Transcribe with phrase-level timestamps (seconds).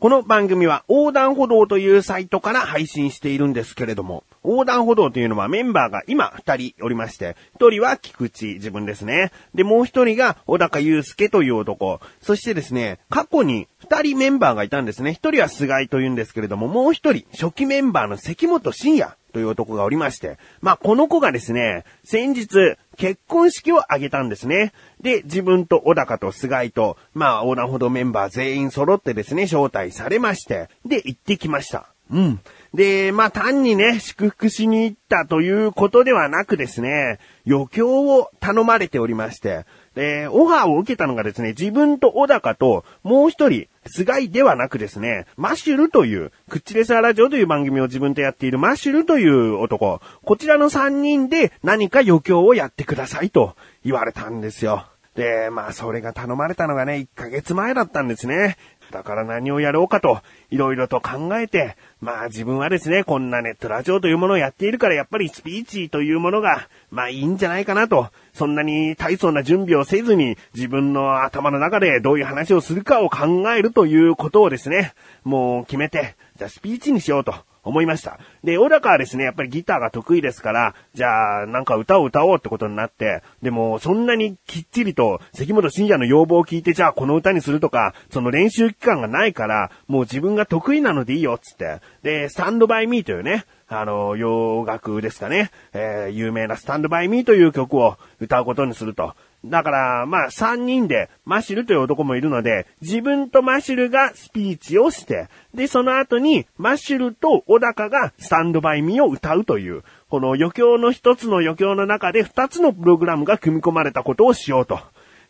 [0.00, 9.32] この番組は横断歩道というサイトから配信しているんですけれども、横断歩道というのはメンバーが今二人おりまして、一人は菊池自分ですね。
[9.56, 12.00] で、もう一人が小高祐介という男。
[12.20, 15.14] そしてですね、過去に二人メンバーがいたんですね。
[15.14, 24.72] 一人は菅井というんですけれども、もう一人、初期メンバーの関本慎也という男がおりまして、まあ、この子がですね、先日、結婚式を挙げたんですね。
[25.00, 31.86] で、自分と小高と菅井と、まあ、横断歩道メンバー全員揃ってですね、招待されまして、で、行ってきました。
[32.10, 32.40] うん。
[32.74, 39.64] で、まあ、単にね、祝福しに行ったということではなくですね、余興を頼まれておりまして、
[40.00, 54.86] えー、オファーを受けたのがですね、自分と小高と、もう一人、菅井ではなくですね、マシュルという、クッチレスアラジオという番組を自分とやっているマシュルという男、こちらの三人で何か余興をやってくださいと言われたんですよ。
[55.16, 58.56] で、まあそれが頼まれたのがね、1ヶ月前だったんですね。
[58.90, 68.08] だから何をやろうかと、いろいろと考えて、まあ自分はですね、こんなネットラジオというものをやっているから、やっぱりスピーチというものが、まあいいんじゃないかなと。
[68.32, 74.94] そんなに大層な準備をせずに、自分の頭の中でどういう話をするかを考えるということをですね、
[75.24, 77.47] もう決めて、じゃあスピーチにしようと。
[77.68, 78.18] 思いました。
[78.42, 91.80] で、小高はですね、やっぱりギターが得意ですから、じゃあ、なんか歌を歌おうってことになって、でも、そんなにきっちりと、関本信也の要望を聞いて、じゃあこの歌にするとか、その練習期間がないから、もう自分が得意なのでいいよ、つって。
[92.02, 99.14] で、スタンドバイミーというね、あの、洋楽ですかね、えー、有名なスタンドバイミーという曲を歌うことにすると。
[99.44, 114.80] だから、まあ、三人で、マシルという男もいるので、自分とマシルがスピーチをして、で、その後に、マシュルと小高がスタンドバイミーを歌うという、この余興の一つの余興の中で二つのプログラムが組み込まれたことをしようと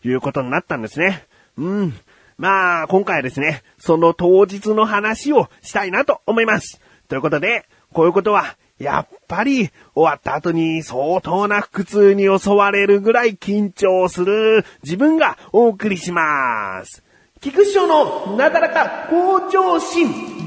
[0.03, 1.27] いうことになったんですね。
[1.59, 1.95] うん。
[2.39, 6.81] まあ、今回はですね、その当日の話をしたいなと思います。
[7.09, 17.03] ということで、こういうことはやっぱり終わった後に相当な腹痛に襲われるぐらい緊張する自分がお送りします。
[17.41, 20.38] 菊師匠のなだらか向上心。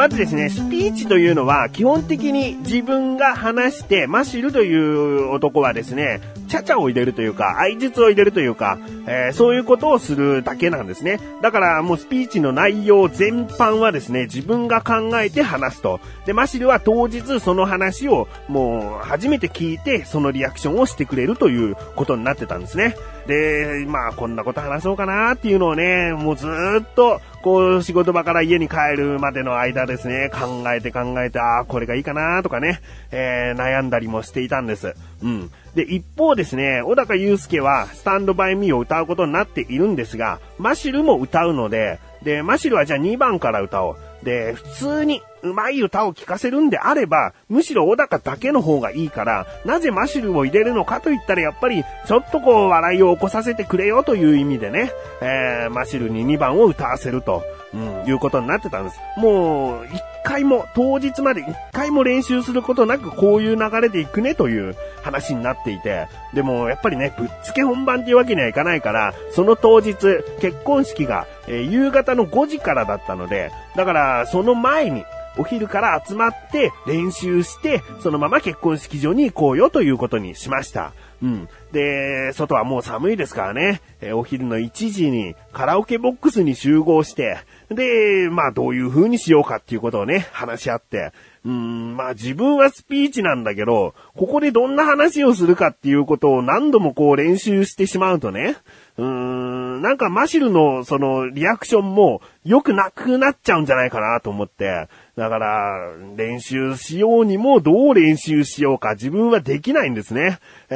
[0.00, 11.20] まずですね、スピーチというのは基本的に自分が話して、マシルという男はですね、ちゃちゃを入れるというか、愛術を入れるというか、えー、そういうことをするだけなんですね。
[11.42, 16.00] だからもうスピーチの内容全般はですね、自分が考えて話すと。
[16.24, 22.96] で、マシルは当日その話をもう初めて聞いて、そのリアクションをしてくれるということになってたんですね。
[23.26, 32.80] で、まあこんなこと話そうかなっていうのをね、もうずっとこう、仕事場から家に帰るまでの間ですね、考えて考えて、ああ、これがいいかなとかね、
[33.10, 34.94] えー、悩んだりもしていたんです。
[35.22, 35.50] うん。
[35.74, 43.96] で、一方ですね、小高祐介は、スタンドバイミーを歌うことになっているんですが、マシルも歌うので、で、マシルはじゃあ2番から歌おう。
[44.22, 54.92] で、普通に上手い歌を聴かせるんであれば、むしろ小高だけの方がいいから、なぜマシルを入れるのかと言ったらやっぱり、ちょっとこう笑いを起こさせてくれよという意味でね、
[55.22, 57.42] えー、マシルに2番を歌わせると。
[57.72, 59.00] うん、いうことになってたんです。
[59.16, 69.94] もう、一回も、当日まで一回も練習することなくこういう流れで行くねという話になっていて、でもやっぱりね、ぶっつけ本番っていうわけにはいかないから、その当日、
[70.40, 75.04] 結婚式が、えー、夕方の5時からだったので、だからその前に、
[75.38, 80.92] お昼から集まって練習して、そのまま結婚式場に行こうよということにしました。
[81.22, 81.48] うん。
[81.72, 87.38] で、外はもう寒いですからね、えお昼の1時にカラオケボックスに集合して、
[87.70, 91.12] で、まあどういう風にしようかっていうことをね、話し合って、
[91.44, 98.56] うん、まあ自分はスピーチなんだけど、ここでどんな話をするかっていうことを何度もこう練習してしまうとね、
[98.98, 110.38] うーん、なんかマシルのそのリアクションも良くなくなっちゃうんじゃないかなと思って、だから、練習しようにもどう練習しようか自分はできないんですね。
[110.70, 110.74] え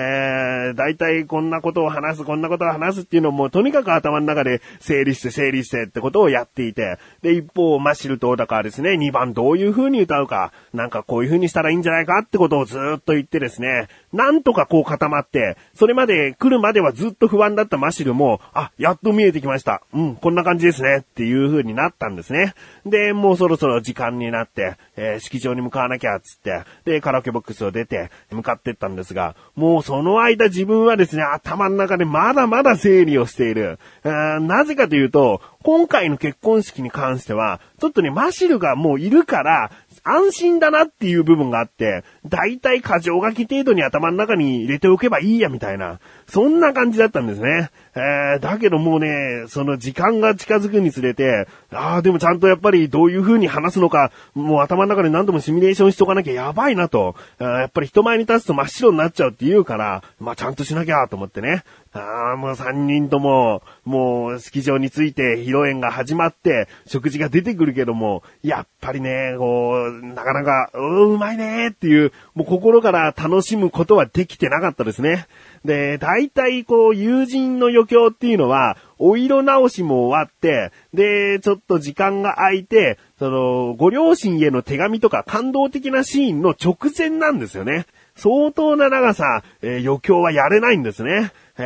[0.72, 19.82] ー、大体こんなことを話す、こんなことを話すっていうのもとにかく頭の中で整理して整理してってことをやっていて、で、一方、マシルとだからですね、2番どういう風に歌うか、なんかこういう風にしたらいいんじゃないかってことをずっと言ってですね、なんとかこう固まって、それまで来るまではずっと不安だったマシルも、あ、やっと見えてきました。
[19.94, 22.52] うん、こんな感じですねっていう風になったんですね。
[22.84, 33.78] で、もうそろそろ時間になって、えー、式場に向かわなきゃ、つって、で、カラオケボックスを出て、向かってったんですが、もうその間自分分はですね、頭の中でまだまだ整理をしている。
[34.02, 39.70] なぜかというと、今回の結婚式に関しては、ちょっとね、マシルがもういるから、
[40.04, 45.98] 安心だなっていう部分があって、だいたい過剰書き程度に頭の中に入れておけばいいやみたいな、
[46.28, 47.70] そんな感じだったんですね。
[47.96, 61.62] えー、だけどもうね、その時間が近づくにつれて、ああ、でもちゃんとやっぱりどういう風に話すのか、もう頭の中で何度もシミュレーションしとかなきゃやばいなと、やっぱり人前に立つと真っ白になっちゃうって言うから、まあちゃんとしなきゃと思ってね。
[61.96, 75.26] ああ、もう三人とも、もう、スキー場について披露宴が始まって、食事が出てくるけども、やっぱりね、こう、なかなか、うん、うまいねっていう、もう心から楽しむことはできてなかったですね。
[75.64, 87.86] で、大体こう、友人の余興っていうのは、お色直しも終わって、で、ちょっと時間が空いて、その、ご両親への手紙とか感動的なシーンの直前なんですよね。
[88.16, 91.32] 相当な長さ、えー、余興はやれないんですね。
[91.58, 91.62] え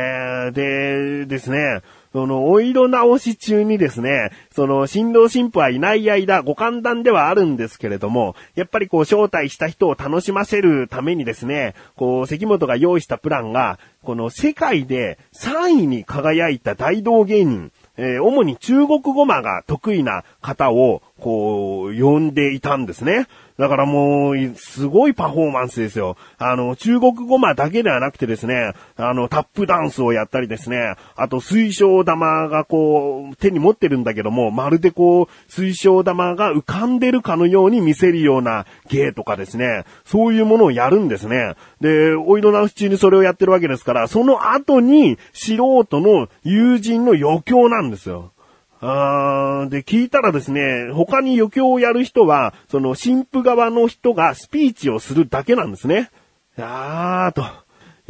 [0.49, 1.81] ー、でですね、
[2.11, 23.27] その、お色直し中にですね、その、新郎新婦はいない間、ご歓談ではあるんですけれども、やっぱりこう、招待した人を楽しませるためにですね、こう、関本が用意したプランが、この世界で3位に輝いた大道芸人、えー、主に中国語マが得意な方を、こう、呼んでいたんですね。
[23.59, 26.15] だからもう、すごいパフォーマンスですよ。
[26.37, 41.55] あの、中国語マだけではなくてですね、あの、タップダンスをやったりですね、あと水晶玉がこう、手に持ってるんだけども、まるでこう、水晶玉が浮かんでるかのように見せるような芸とかですね、そういうものをやるんですね。
[41.81, 48.31] で、お色直し中にそれをやってるわけですから、その後に素人の友人の余興なんですよ。
[48.81, 56.09] あで、聞いたらですね、他に余興をやる人は、その、神父側の人がスピーチをするだけなんですね。
[56.57, 57.43] あー、と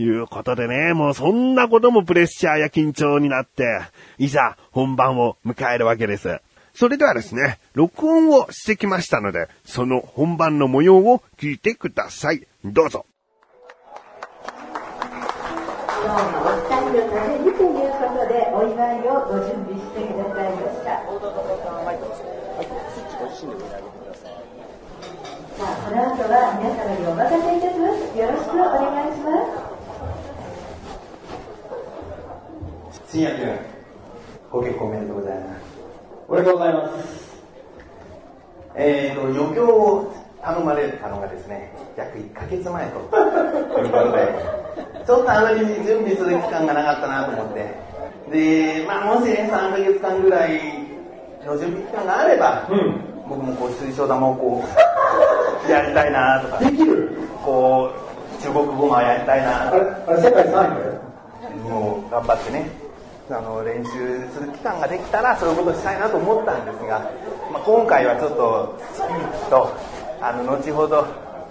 [0.01, 3.81] いうことでね、もうそんなこともプレッシャーや緊張になって、
[4.19, 6.39] いざ本番を迎えるわけです。
[6.74, 12.48] それではですね、録音をしてきましたので、その本番の模様を聞いてください。
[12.63, 13.06] どうぞ。
[16.01, 21.12] 今日もお二人のためにということでお祝いをご準備してくださいましたさ
[23.19, 23.54] あこの
[26.12, 29.32] 後は皆様にお任せいたしますよろしくお願いしま
[33.08, 33.14] す。
[33.14, 33.56] 深夜君
[34.52, 35.64] ご結婚おめでとうございます
[36.28, 37.40] おめでとうございます。
[38.76, 40.14] えーと余興を
[40.44, 44.36] 頼まれたのがですね約1ヶ月前ということで
[45.08, 47.74] ちょっとあまり準備する期間がなかったなと思って。
[48.32, 50.62] で、まあもしね、3ヶ月間ぐらい
[51.46, 54.64] の準備期間があれば、うん、僕もこう水晶玉をこ
[55.68, 56.58] う、 やりたいなとか。
[56.58, 57.12] できる？
[57.46, 57.90] こ
[58.40, 60.98] う、中国語もやりたいなあれ、あれ世界3
[61.66, 61.70] 位。
[61.70, 62.70] もう頑張ってね、
[63.30, 63.92] あの練習
[64.34, 67.00] する期間ができたらそういうことしたいなと思ったんですが、
[67.54, 69.70] まあ、今回はちょっとスピーチと
[70.22, 71.06] あの後ほど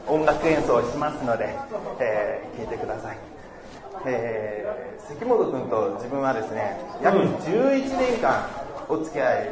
[0.08, 1.54] 音楽演奏をしますので、
[2.00, 3.19] えー、聞いてください。
[4.06, 8.46] えー、関本君と自分はですね、約11年間
[8.88, 9.48] お付き合い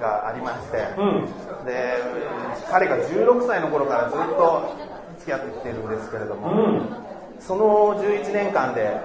[0.00, 1.94] がありまして、うん、で、
[2.70, 4.74] 彼が16歳の頃からずっと
[5.18, 6.88] 付き合ってきてるんですけれども、うん、
[7.38, 8.96] その11年間で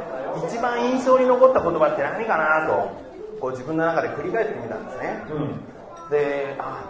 [0.47, 3.05] 一番印象に残った言葉って何かなと、
[3.39, 5.23] こう自分の中で繰り返してみたんですね。
[5.29, 6.81] うん、で、あ、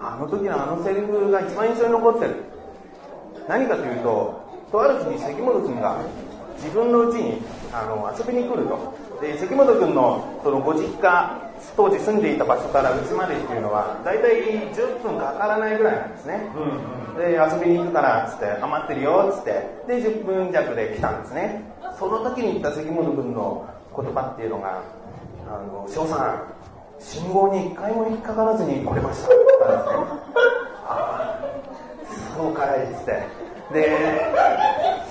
[0.00, 2.36] あの時のあのセリフが一番印象に残ってる。
[3.48, 4.42] 何かというと、
[4.72, 6.00] とある日に関本君が
[6.56, 7.42] 自分の家に
[7.72, 9.03] あの遊びに来ると。
[9.20, 11.44] で、関本君のそのご実家、
[11.76, 14.42] 当時住んでいた場所から家までっていうのは、大体
[14.72, 16.42] 10分かからないぐらいなんですね。
[16.54, 19.50] うん、で、遊びに行くから、つって、余ってるよ、つって、
[19.86, 21.62] で、10分弱で来たんですね。
[21.98, 23.66] その時に言った関本君の
[23.96, 24.82] 言葉っていうのが、
[25.48, 26.54] あの、翔さん、
[26.98, 29.26] 信号に一回も引っかからずに来れました。
[29.26, 30.24] って言ったんですね。
[30.86, 33.44] ああ、そうかい、つって。
[33.72, 33.90] で、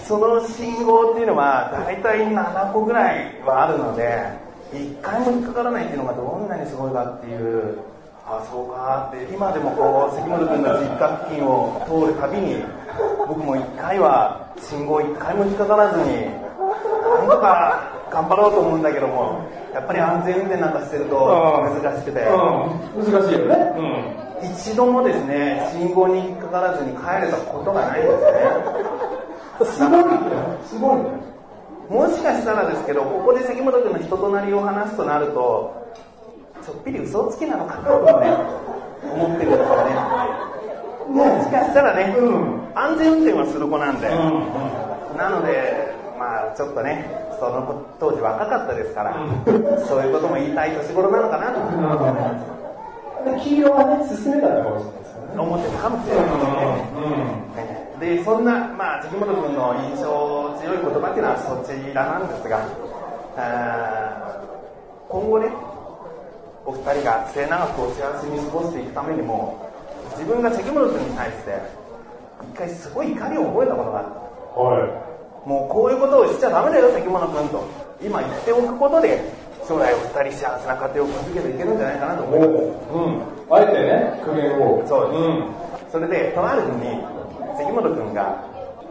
[0.08, 4.20] その信号っていうのは大体7個ぐらいはあるので、
[4.74, 7.80] 1回も引っかからないっていうのがどんなにすごいかっていう、
[8.26, 12.64] ああ、そうかって、今でもこう、関本君の実家付近を通るたびに、
[13.28, 16.26] 僕も1回は信号1回も引っかからずに、
[17.20, 21.16] なんとか頑張ろうと思うんだけども、やっぱり安全運転なんかしてると
[21.82, 22.22] 難しくて。
[22.96, 23.56] 難しいよね。
[23.78, 29.03] うん一度もですね、信号に引っかからずに帰れたことがないんですね。
[29.62, 30.10] すごいね。
[30.66, 31.34] すごいね。
[31.90, 35.94] もしかしたらですけど、ここで関本君の人となりを話すとなると、
[36.66, 38.38] ちょっぴり嘘つきなのかなとね、
[39.14, 39.96] 思ってるんですよね。
[41.10, 44.12] もしかしたらね、うん、安全運転はする子なんで、う
[45.14, 47.06] ん、なので、まあ、ちょっとね、
[47.38, 49.14] その子当時若かったですから、
[49.86, 51.60] そういうことも言いたい年頃なのかなと
[53.30, 55.40] で黄色はね、進めたのかもしれないですよね。
[55.40, 56.40] 思ってるかもしれないです
[57.56, 57.83] ね。
[58.04, 62.60] で、そんな、まあ、関本君の印象強い言葉っていうのはそちらなんですが、
[65.08, 65.48] 今後ね、
[66.66, 69.56] お二人が末永くお幸せに過ごしていくためにも、
[70.20, 71.56] 自分が関本君に対して、
[72.52, 74.08] 一回すごい怒りを覚えたことがある。
[74.52, 75.04] は
[75.46, 77.64] もうこういうことをしちゃダメだよ、関本君と。
[78.04, 79.24] 今言っておくことで、
[79.66, 82.28] 将来お二人幸せな家庭を築けていけるんじゃないかなとい。
[82.28, 82.60] 思います。
[82.92, 83.56] うん。
[83.56, 84.84] あえてね、苦言を。
[84.86, 85.24] そうです。
[85.24, 85.73] ん。
[85.94, 86.98] それで、とある日に、
[87.54, 88.42] 関本君が、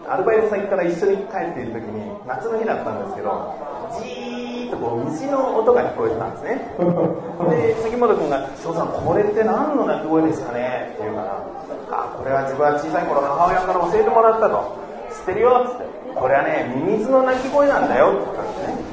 [0.06, 3.58] アルバイト先から一緒に帰っている時に、夏の日だったんですけど、
[3.98, 6.62] じーっとこう、虫の音が聞こえてたんですね。
[7.74, 10.94] で、関本君が、翔さん、これって何の鳴き声ですかね？
[10.94, 11.42] って言うから、
[11.90, 14.62] あ、これは自分は小さい頃母親から教えてもらったと。
[15.10, 18.92] 知ってるよっつって、これはね、ミミズの鳴き声なんだよって言ったんですね。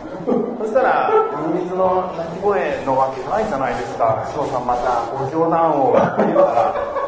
[0.58, 1.12] そしたら、
[1.54, 4.26] ミミズの鳴き声のわけないじゃないですか。
[4.34, 6.99] 翔さんまたご冗談をって言うから、い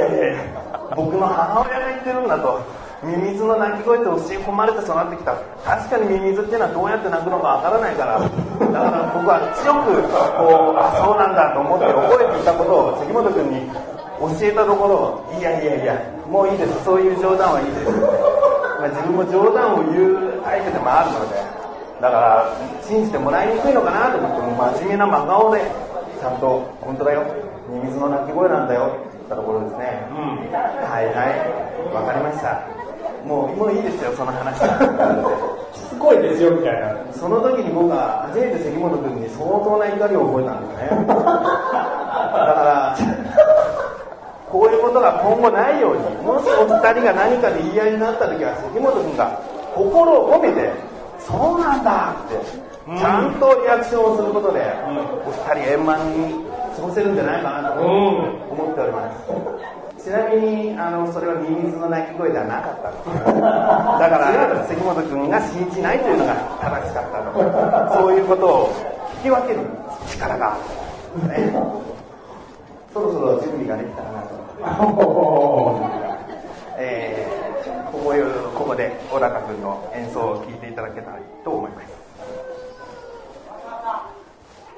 [0.00, 2.80] やいやいや、僕の母親が言ってるんだと。
[3.02, 5.32] ミミズの鳴き声って教え込まれて育ってきた。
[5.64, 8.20] 確かにミミズっていうのはどうやって鳴くのかわからないから。
[8.20, 8.28] だか
[8.60, 10.04] ら僕は強く、
[10.36, 13.72] こう、あ、そうなんだと思って覚えていたことを関本君に
[14.20, 15.96] 教えたところ、いやいやいや、
[16.28, 16.84] もういいです。
[16.84, 18.20] そういう冗談はいいです。
[18.76, 21.40] まあ、自分も冗談を言う相手でもあるので、
[22.04, 22.52] だから、
[22.84, 25.64] 信じてもらいにくいのかなと思って、も真面目な真顔で、
[26.20, 27.24] ちゃんと、本当だよ、
[27.70, 30.02] ミミズの鳴き声なんだよって言ったところですね。
[30.10, 32.66] はいはい、わかりました。
[33.24, 34.74] もう、もういいですよ、その話は。
[35.72, 36.96] しつこいですよ、みたいな。
[37.12, 41.06] その時に僕は初めて関本君に相当な怒りを覚えたんですね。
[41.06, 42.96] だから、
[44.50, 49.38] こういうことが今後ないように、もしお二人が何かで言い合いになった時は関本君が
[49.74, 50.72] 心を込めて、
[51.20, 52.34] そうなんだって、
[52.98, 54.58] ちゃんとリアクションをすることで、
[55.24, 56.49] お二人円満に
[56.80, 59.12] 過ごせるんじゃないかなと思っておりま
[59.98, 60.02] す。
[60.02, 62.88] ちなみに、あの、それはミミズの鳴き声ではなかった。
[64.00, 67.20] だから、関本君が信じないというのが正しかった
[67.92, 68.00] と。
[68.00, 68.74] そういうことを
[69.20, 69.60] 聞き分ける
[70.08, 71.28] 力がある。
[71.28, 71.52] ね。
[72.94, 74.40] そろそろ準備ができたかなと。
[76.78, 78.14] えー、ここ
[78.58, 81.92] ここで小高君の演奏を聴いていただけたらと思います。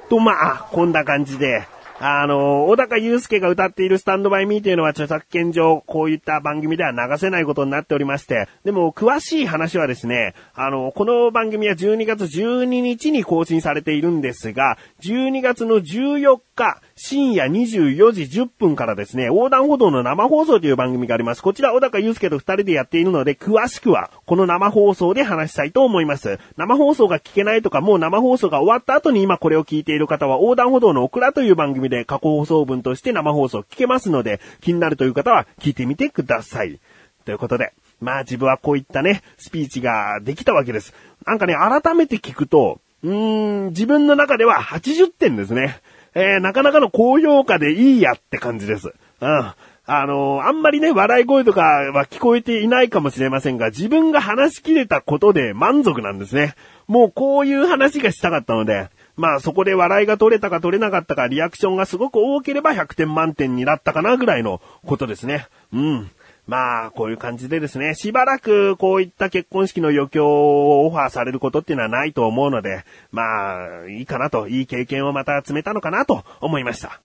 [0.08, 1.62] と、まあ、こんな感じで、
[2.04, 21.42] あの、小高祐介が歌っているスタンドバイミーというのは著作権上、こういった番組では流せないことになっておりまして、でも、詳しい話はですね、あの、この番組は12月12日に更新されているんですが、12月の14日、深夜24時10分からですね、横断歩道の生放送という番組があります。
[21.42, 26.38] こちら、小高祐介と二人でやっているので、詳しくは、この生放送で話したいと思います。
[26.56, 36.80] 生放送が聞けないとか、もう生放送が終わった後に今これを聞いている方は、横断歩道のオクラという番組で過去放送分として生放送聞けますので、気になるという方は聞いてみてください。
[37.24, 40.92] ということで、まあ自分はこういったね、スピーチができたわけです。
[41.24, 45.80] なんかね、改めて聞くと、うーん、自分の中では80点ですね。
[46.14, 48.92] えー、なかなかの高評価でいいやって感じです。
[49.20, 49.52] うん。
[49.84, 56.54] あのーあんまりね、笑い声とかは聞こえていないかもしれませんが、自分が話し切れたことで満足なんですね。
[56.86, 65.48] もうこういう話がしたかったので、まあそこで笑いが取れたか取れなかったか、リアクションがすごく多ければ100点満点になったかなぐらいのことですね。
[65.72, 66.10] うん。
[66.46, 77.00] まあ、こういう感じでですね、しばらくこういった結婚式の余興をオファーされることっていうのはないと思うので、まあ、いいかなと、いい経験をまた積めたのかなと思いました。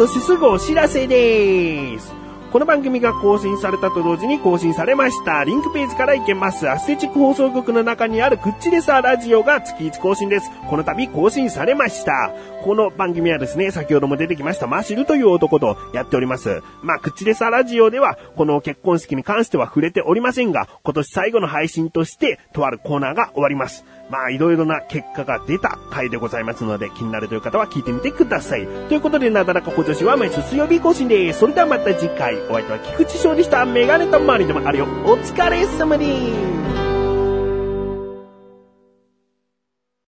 [0.00, 1.99] そしてすぐお知らせでーす。
[2.52, 5.44] この番組が更新されたと同時に更新されました。
[5.44, 6.68] リンクページから行けます。
[6.68, 10.50] アステチック放送局の中にあるクッチレサーラジオが月1更新です。
[10.68, 12.34] この度更新されました。
[12.64, 16.60] この番組はですね、先ほども出てきましたマシルという男とやっております。
[16.82, 23.84] まあ、クッチレサーラジオでは、この結婚式に関しては触れておりませんが、今年最後の配信として、とあるコーナーが終わります。
[24.10, 28.66] まあ、いろいろな結果が出た回でございますので、気になるという方は聞いてみてください。
[28.88, 31.38] ということで、なだらか今年は毎週水曜日更新です。
[31.38, 33.64] それではまた次回、お相手は菊池翔でした。
[33.64, 34.86] メガネと周りでもあるよ。
[35.04, 36.89] お疲れ様です。